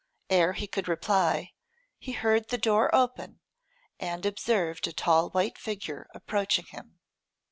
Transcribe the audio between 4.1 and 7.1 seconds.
observed a tall white figure approaching him.